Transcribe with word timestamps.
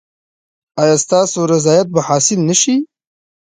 ایا 0.81 0.95
ستاسو 1.03 1.39
رضایت 1.53 1.87
به 1.93 2.01
حاصل 2.07 2.39
نه 2.49 2.55
شي؟ 2.61 2.75